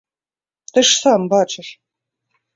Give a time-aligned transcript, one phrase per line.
[0.77, 1.69] Ты ж сам бачыш.